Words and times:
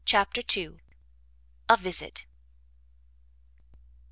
CHAPTER 0.03 0.41
ii. 0.57 0.79
A 1.69 1.77
VISIT. 1.77 2.25